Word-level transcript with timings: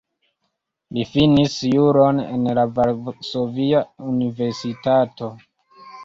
Li 0.97 1.01
finis 1.09 1.57
juron 1.73 2.21
en 2.23 2.47
la 2.59 2.63
Varsovia 2.79 3.81
Universitato. 4.13 5.29